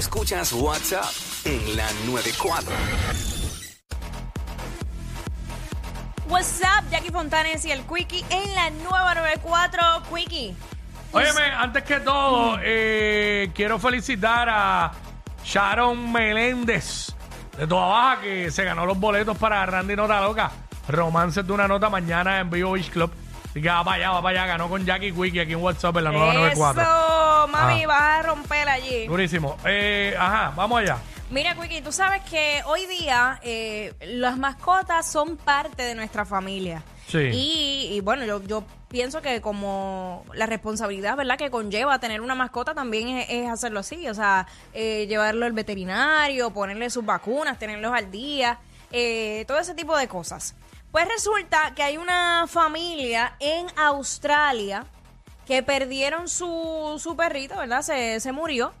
[0.00, 1.04] Escuchas WhatsApp
[1.44, 2.72] en la 94.
[6.26, 9.82] What's up, Jackie Fontanes y el Quickie en la nueva 94.
[10.10, 10.56] Quickie.
[11.12, 14.90] Óyeme, antes que todo, eh, quiero felicitar a
[15.44, 17.14] Sharon Meléndez
[17.58, 20.50] de Toda Baja que se ganó los boletos para Randy Nota Loca.
[20.88, 23.12] Romances de una nota mañana en Vivo Beach Club.
[23.50, 24.52] Así que va para allá, va para allá.
[24.52, 26.82] Ganó con Jackie Quickie aquí en WhatsApp en la nueva 94.
[26.82, 27.86] Eso, mami, Ah.
[27.86, 29.06] vas a romper allí.
[29.06, 29.56] Durísimo.
[29.64, 30.98] Eh, ajá, vamos allá.
[31.30, 36.82] Mira, Quickie, tú sabes que hoy día eh, las mascotas son parte de nuestra familia.
[37.08, 37.18] Sí.
[37.32, 42.34] Y, y bueno, yo, yo pienso que como la responsabilidad, ¿verdad?, que conlleva tener una
[42.36, 44.08] mascota también es, es hacerlo así.
[44.08, 48.58] O sea, eh, llevarlo al veterinario, ponerle sus vacunas, tenerlos al día,
[48.92, 50.54] eh, todo ese tipo de cosas.
[50.92, 54.84] Pues resulta que hay una familia en Australia
[55.46, 57.82] que perdieron su, su perrito, ¿verdad?
[57.82, 58.72] Se, se murió.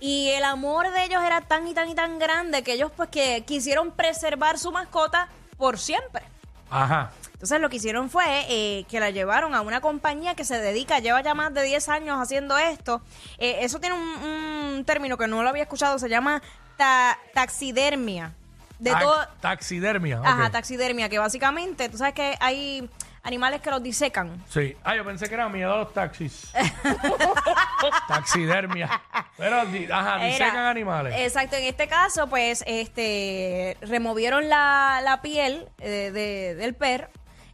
[0.00, 3.10] Y el amor de ellos era tan y tan y tan grande que ellos pues
[3.10, 6.22] que quisieron preservar su mascota por siempre.
[6.70, 7.10] Ajá.
[7.34, 10.98] Entonces lo que hicieron fue eh, que la llevaron a una compañía que se dedica,
[11.00, 13.02] lleva ya más de 10 años haciendo esto.
[13.38, 16.40] Eh, eso tiene un, un término que no lo había escuchado, se llama
[16.78, 18.34] ta- taxidermia.
[18.80, 20.20] De Tax- todo, Taxidermia.
[20.24, 20.52] Ajá, ok.
[20.52, 22.88] taxidermia, que básicamente, tú sabes que hay
[23.22, 24.42] animales que los disecan.
[24.48, 24.74] Sí.
[24.82, 26.50] Ah, yo pensé que era miedo a los taxis.
[28.08, 28.88] Taxidermia.
[29.36, 31.14] Pero, di- ajá, Era- disecan animales.
[31.18, 37.08] Exacto, en este caso, pues, este, removieron la, la piel eh, de- del perro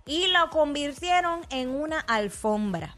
[0.04, 2.96] y lo convirtieron en una alfombra.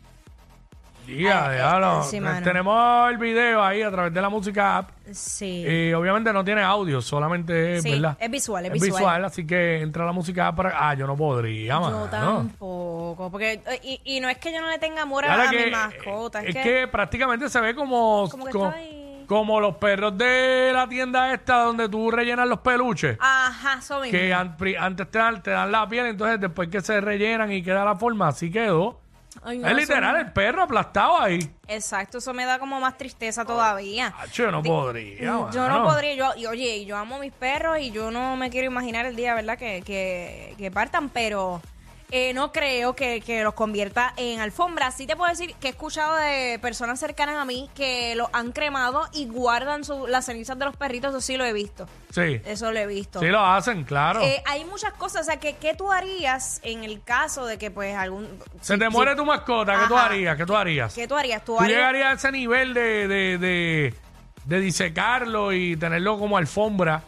[1.11, 2.45] Eh, sí, mano.
[2.45, 4.91] Tenemos el video ahí a través de la música app.
[5.11, 5.65] Sí.
[5.67, 8.17] Y obviamente no tiene audio, solamente es, Sí, ¿verdad?
[8.21, 9.25] es visual, es visual.
[9.25, 10.89] así que entra la música app para...
[10.89, 12.05] Ah, yo no podría, mano.
[12.05, 15.33] yo tampoco, porque eh, y, y no es que yo no le tenga amor a,
[15.33, 18.29] Ahora a que- mi mascota, es, que, prácticamente se ve como...
[18.31, 19.25] Como que está ahí.
[19.27, 23.17] como los perros de la tienda esta donde tú rellenas los peluches.
[23.21, 24.19] ajá, eso mismo.
[24.19, 27.51] que an- pri- antes te dan, te dan la piel, entonces después que se rellenan
[27.53, 29.01] y queda la forma, así quedó.
[29.43, 31.39] Ay, no, es literal, el perro aplastado ahí.
[31.67, 34.15] Exacto, eso me da como más tristeza todavía.
[34.19, 35.33] Acho, yo no podría.
[35.33, 35.79] Mm, Yo mano.
[35.79, 39.07] no podría, yo, y oye, yo amo mis perros y yo no me quiero imaginar
[39.07, 39.59] el día, ¿verdad?
[39.59, 41.61] Que, que, que partan, pero
[42.11, 44.91] eh, no creo que, que los convierta en alfombra.
[44.91, 48.53] Sí te puedo decir que he escuchado de personas cercanas a mí que los han
[48.53, 51.87] cremado y guardan su- las cenizas de los perritos, eso sí lo he visto.
[52.11, 52.41] Sí.
[52.47, 53.21] Eso lo he visto.
[53.21, 54.23] Sí lo hacen, claro.
[54.23, 57.71] Eh, hay muchas cosas, o sea, que, ¿qué tú harías en el caso de que
[57.71, 58.27] pues algún...
[58.63, 60.07] Se si- te muere tu mascota, ¿qué tú Ajá.
[60.07, 60.37] harías?
[60.37, 60.95] ¿Qué tú harías?
[60.95, 61.45] ¿Qué tú harías?
[61.45, 61.77] ¿Tú ¿Tú harías?
[61.79, 63.95] llegarías a ese nivel de, de, de,
[64.47, 67.03] de disecarlo y tenerlo como alfombra?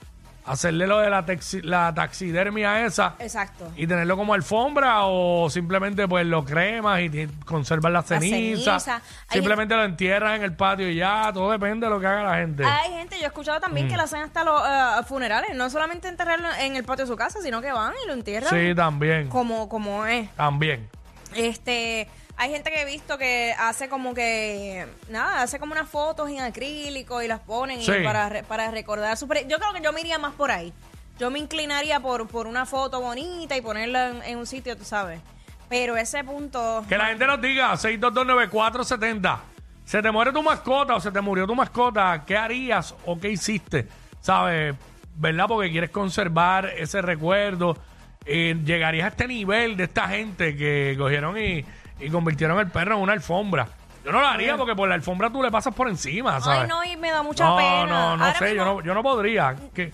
[0.47, 3.71] Hacerle lo de la, taxi- la taxidermia esa Exacto.
[3.77, 9.01] y tenerlo como alfombra o simplemente pues lo cremas y te- conservas la La ceniza.
[9.31, 12.37] Simplemente lo entierras en el patio y ya, todo depende de lo que haga la
[12.39, 12.65] gente.
[12.65, 13.91] Hay gente, yo he escuchado también Mm.
[13.91, 17.17] que lo hacen hasta los eh, funerales, no solamente enterrarlo en el patio de su
[17.17, 19.29] casa, sino que van y lo entierran Sí, también.
[19.29, 20.31] como, como es.
[20.37, 20.89] También.
[21.35, 22.09] Este,
[22.43, 26.41] hay gente que he visto que hace como que, nada, hace como unas fotos en
[26.41, 29.29] acrílico y las ponen y para, re- para recordar su...
[29.29, 30.73] pre- Yo creo que yo me iría más por ahí.
[31.19, 34.85] Yo me inclinaría por, por una foto bonita y ponerla en, en un sitio, tú
[34.85, 35.21] sabes.
[35.69, 36.83] Pero ese punto...
[36.89, 39.39] Que la gente nos diga, 6229470.
[39.85, 43.31] Se te muere tu mascota o se te murió tu mascota, ¿qué harías o qué
[43.31, 43.87] hiciste?
[44.23, 44.75] ¿Sabes?
[45.17, 45.45] ¿Verdad?
[45.47, 47.77] Porque quieres conservar ese recuerdo.
[48.25, 51.65] Eh, ¿Llegarías a este nivel de esta gente que cogieron y,
[52.01, 53.69] y convirtieron el perro en una alfombra?
[54.05, 56.61] Yo no lo haría porque por la alfombra tú le pasas por encima, ¿sabes?
[56.63, 57.87] Ay, no, y me da mucha no, pena.
[57.87, 59.55] no, no Ahora sé, yo no, yo no podría.
[59.75, 59.93] Que,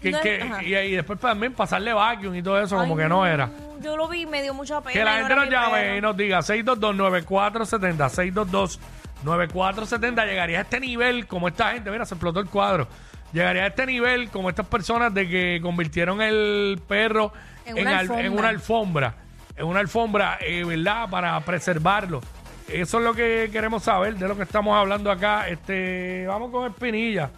[0.00, 0.62] que- No es- que- ajá.
[0.64, 3.48] y, y después también pasarle vacuum y todo eso, como Ay, que no era.
[3.80, 4.92] Yo lo vi y me dio mucha pena.
[4.94, 5.96] Que y la no gente era nos mi llame perro.
[5.96, 8.78] y nos diga 622-9470,
[9.24, 10.26] 622-9470.
[10.26, 11.90] Llegaría a este nivel como esta gente.
[11.90, 12.88] Mira, se explotó el cuadro.
[13.32, 17.32] Llegaría a este nivel como estas personas de que convirtieron el perro
[17.64, 18.38] En en, una al- en alfombra.
[18.40, 19.14] una alfombra.
[19.56, 21.08] En una alfombra, eh, ¿verdad?
[21.10, 22.20] Para preservarlo.
[22.68, 25.48] Eso es lo que queremos saber de lo que estamos hablando acá.
[25.48, 27.30] Este, vamos con Espinilla.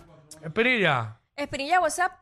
[0.42, 1.16] Espinilla.
[1.36, 2.12] Espinilla, WhatsApp.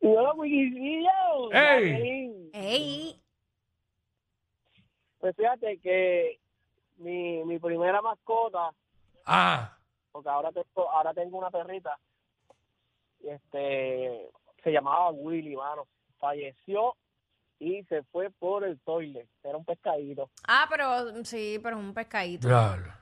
[0.00, 1.12] Hola, Wikipedia.
[1.52, 2.50] ¡Ey!
[2.52, 3.20] Ey.
[5.18, 6.38] Pues fíjate que
[6.98, 8.70] mi, mi primera mascota,
[9.28, 9.76] Ah,
[10.12, 11.98] porque ahora tengo, ahora tengo una perrita,
[13.24, 14.30] este,
[14.62, 15.88] se llamaba Willy, mano.
[16.18, 16.94] Falleció
[17.58, 19.28] y se fue por el toilet.
[19.42, 20.30] Era un pescadito.
[20.46, 22.48] Ah, pero sí, pero es un pescadito.
[22.48, 22.92] diablo.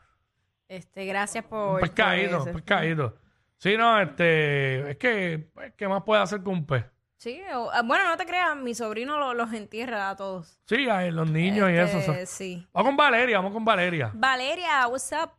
[0.69, 1.75] Este, gracias por.
[1.77, 3.17] Un pescadito, un pescadito.
[3.59, 6.85] Sí, no, este, es que, pues, ¿qué más puede hacer con un pez?
[7.17, 10.59] Sí, o- ah, bueno, no te creas, mi sobrino lo- los entierra a todos.
[10.67, 11.99] Sí, a los niños y eso.
[11.99, 12.67] Este, so- Sí.
[12.73, 14.11] Vamos con Valeria, vamos con Valeria.
[14.15, 15.31] Valeria, what's up?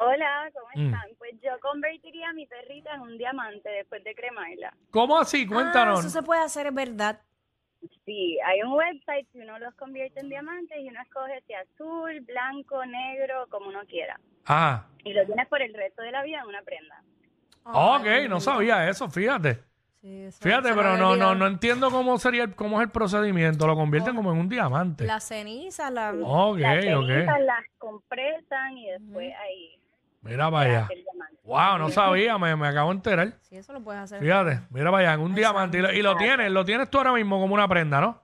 [0.00, 0.86] Hola, ¿cómo Mm.
[0.94, 1.08] están?
[1.18, 4.72] Pues yo convertiría a mi perrita en un diamante después de cremarla.
[4.90, 5.44] ¿Cómo así?
[5.50, 6.00] Ah, Cuéntanos.
[6.00, 7.20] eso se puede hacer, es verdad.
[8.04, 12.20] Sí, hay un website que uno los convierte en diamantes y uno escoge si azul,
[12.22, 14.18] blanco, negro, como uno quiera.
[14.46, 17.02] Ah, Y lo tienes por el resto de la vida en una prenda.
[17.64, 19.60] ok, Ay, no sabía eso, fíjate.
[20.00, 23.66] sí, eso- Fíjate, pero no, no, no entiendo cómo sería, el- cómo es el procedimiento.
[23.66, 25.04] Lo convierten como en un diamante.
[25.04, 26.12] La ceniza, la...
[26.12, 26.82] Ok, las ok.
[26.82, 29.74] cenizas las compresan y después ahí
[30.22, 30.94] Mira el diamante.
[31.48, 33.32] Wow, no sabía, me, me acabo de enterar.
[33.40, 34.20] Sí, eso lo puedes hacer.
[34.20, 35.78] Fíjate, mira para allá, en un diamante.
[35.78, 38.22] Y lo, y lo tienes, lo tienes tú ahora mismo como una prenda, ¿no?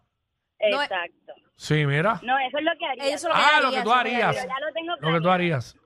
[0.59, 1.33] Exacto.
[1.57, 2.21] Sí, mira.
[2.23, 3.05] No, eso es lo que haría.
[3.05, 4.37] Eso es lo que Ah, haría, lo que tú harías.
[4.37, 5.77] Ya lo tengo Lo que tú harías.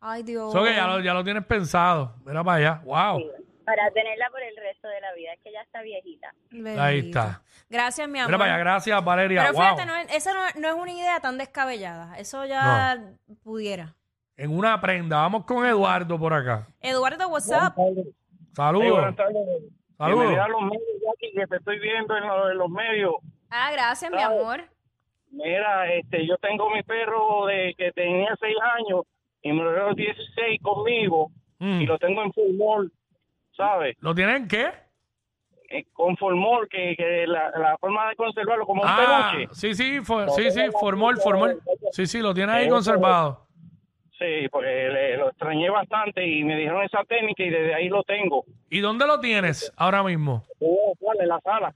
[0.00, 0.54] Ay, Dios.
[0.54, 2.14] Eso que ya lo, ya lo tienes pensado.
[2.24, 2.82] Mira para allá.
[2.84, 3.18] Wow.
[3.18, 3.26] Sí,
[3.64, 5.32] para tenerla por el resto de la vida.
[5.32, 6.32] Es que ya está viejita.
[6.50, 6.80] Bendito.
[6.82, 7.42] Ahí está.
[7.68, 8.28] Gracias, mi amor.
[8.28, 9.40] Mira para allá, gracias Valeria.
[9.42, 9.62] Pero wow.
[9.62, 12.16] fíjate, no es- esa no, no es una idea tan descabellada.
[12.18, 13.02] Eso ya
[13.42, 13.94] pudiera.
[14.36, 15.16] En una prenda.
[15.18, 16.66] Vamos con Eduardo por acá.
[16.80, 17.74] Eduardo, WhatsApp.
[18.54, 18.90] Saludos.
[18.90, 19.34] buenas tardes.
[19.96, 20.18] Saludos.
[20.20, 23.14] Bienvenida a los medios, Jackie, que te estoy viendo en, lo- en los medios.
[23.50, 24.60] Ah, gracias, mi amor.
[25.30, 29.02] Mira, este, yo tengo mi perro de que tenía seis años
[29.42, 31.80] y me lo dio 16 conmigo Mm.
[31.80, 32.92] y lo tengo en formol,
[33.56, 33.96] ¿sabes?
[34.00, 34.68] ¿Lo tienen qué?
[35.70, 39.54] Eh, Con formol, que, que la, la forma de conservarlo como un Ah, peluche.
[39.54, 41.58] sí, sí, for- sí, sí, formol, formol.
[41.92, 43.45] Sí, sí, lo tiene ahí conservado.
[44.18, 48.02] Sí, porque le- lo extrañé bastante y me dijeron esa técnica y desde ahí lo
[48.02, 48.44] tengo.
[48.70, 50.42] ¿Y dónde lo tienes ahora mismo?
[50.60, 51.20] Oh, ¿cuál?
[51.20, 51.74] En la sala.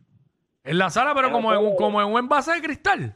[0.64, 3.14] En la sala, pero como en, un- como en un envase de cristal.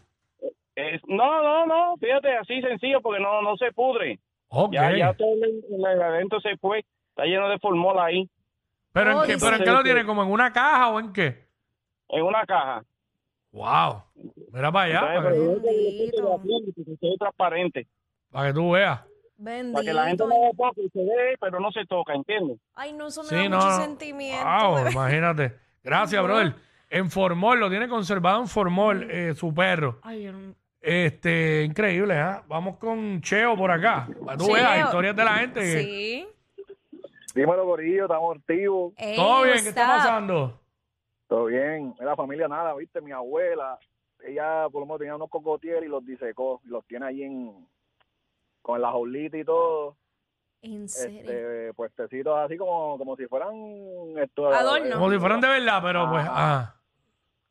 [0.76, 4.18] Es- no, no, no, fíjate, así sencillo porque no, no se pudre.
[4.48, 4.72] Ok.
[4.74, 8.28] Ya, ya todo el, el adentro se fue, está lleno de formol ahí,
[8.92, 10.04] ¿Pero, en Oh, qué, dice- ¿Pero en qué lo tiene?
[10.04, 11.44] ¿Como en una caja o en qué?
[12.10, 12.84] en una caja.
[13.52, 14.02] Wow.
[14.52, 16.28] Mira para allá, Entonces, para que, pero yo tengo que Bendito.
[16.28, 17.86] la piel, porque soy transparente.
[18.30, 19.00] para que tú veas.
[19.44, 19.74] Bendito.
[19.74, 22.58] Para que la gente no toque y se ve, pero no se toca, ¿entiendes?
[22.74, 23.56] Ay, no, eso me Sí, da no.
[23.56, 23.76] mucho no.
[23.84, 24.44] sentimiento.
[24.44, 25.52] Wow, imagínate.
[25.82, 26.26] Gracias, No.
[26.26, 26.54] brother.
[26.90, 29.98] En Formol, lo tiene conservado en Formol, eh, su perro.
[30.02, 30.32] Ay, yo
[30.80, 32.42] Este, increíble, ¿ah?
[32.46, 34.06] Vamos con Cheo por acá.
[34.24, 35.82] Para que tú veas historias de la gente.
[35.82, 36.28] Sí.
[37.34, 38.92] Dímelo, Corillo, estamos activos.
[38.96, 40.60] Ey, Todo bien, ¿qué está pasando?
[41.26, 41.94] Todo bien.
[41.98, 43.78] En la familia nada, viste, mi abuela,
[44.24, 46.60] ella por lo menos tenía unos cocotieres y los disecó.
[46.64, 47.66] Y los tiene ahí en,
[48.64, 49.94] con la jaulita y todo.
[50.62, 51.20] En serio.
[51.20, 53.52] Este, puestecitos así como, como si fueran...
[54.16, 54.94] Esto, Adorno.
[54.94, 56.74] Como si fueran de verdad, pero pues, ah,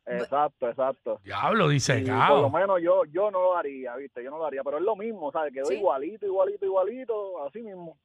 [0.07, 1.19] Exacto, exacto.
[1.23, 4.63] diablo, Y por lo menos yo yo no lo haría, viste, yo no lo haría,
[4.63, 5.53] pero es lo mismo, ¿sabes?
[5.53, 5.75] Quedó Sí.
[5.75, 7.95] igualito, igualito, igualito, así mismo.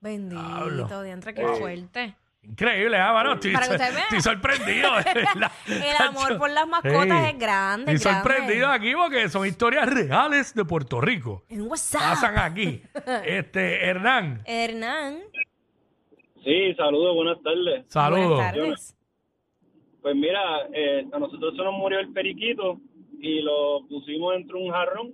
[0.00, 1.02] Bendito, Diablo.
[1.02, 1.56] diantre, qué Wow.
[1.56, 2.16] fuerte.
[2.42, 3.12] Increíble, ¿ah?
[3.12, 4.02] Bueno, estoy, Para que usted vea.
[4.04, 4.90] estoy sorprendido.
[5.68, 7.92] El amor por las mascotas es grande.
[7.92, 8.28] Estoy grande.
[8.30, 11.44] sorprendido aquí porque son historias reales de Puerto Rico.
[11.48, 12.00] En WhatsApp.
[12.00, 12.82] Pasan aquí.
[13.24, 15.18] Este, Hernán, Hernán.
[16.44, 17.84] Sí, saludos, buenas tardes.
[17.88, 18.36] saludos.
[18.36, 18.96] Buenas tardes.
[20.00, 20.40] Pues mira,
[20.72, 22.80] eh, a nosotros se nos murió el periquito
[23.20, 25.12] y lo pusimos dentro de un jarrón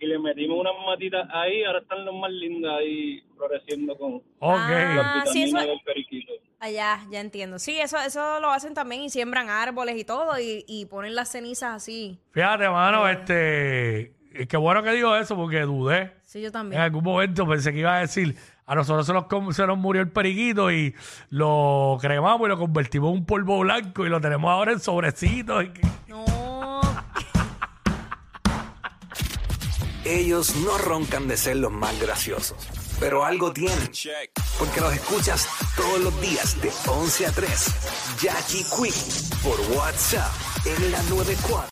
[0.00, 4.22] y le metimos unas matitas ahí, ahora están los más lindas ahí floreciendo con Ok.
[4.40, 6.32] Ah, sí, eso- del periquito.
[6.62, 7.58] Ah, ya, ya entiendo.
[7.58, 11.30] Sí, eso, eso lo hacen también y siembran árboles y todo y, y ponen las
[11.32, 12.18] cenizas así.
[12.32, 14.00] Fíjate, mano, este.
[14.34, 16.12] eh, Qué bueno que digo eso porque dudé.
[16.22, 16.82] Sí, yo En también.
[16.82, 18.36] algún momento pensé que iba a decir,
[18.66, 20.94] a nosotros se nos, se nos murió el periquito y
[21.30, 25.64] lo cremamos y lo convertimos en un polvo blanco y lo tenemos ahora en sobrecitos.
[25.64, 25.70] y
[30.10, 32.56] Ellos no roncan de ser los más graciosos,
[32.98, 33.92] pero algo tienen.
[34.58, 37.50] Porque los escuchas todos los días de 11 a 3.
[38.20, 38.92] Jackie Quinn
[39.40, 40.32] por WhatsApp
[40.66, 41.68] en la 94.